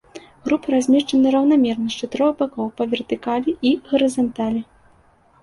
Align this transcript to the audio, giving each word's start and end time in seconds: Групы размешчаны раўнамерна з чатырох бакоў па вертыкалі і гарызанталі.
Групы 0.45 0.67
размешчаны 0.75 1.33
раўнамерна 1.35 1.87
з 1.97 2.07
чатырох 2.07 2.33
бакоў 2.41 2.73
па 2.81 2.89
вертыкалі 2.95 3.51
і 3.71 3.77
гарызанталі. 3.93 4.61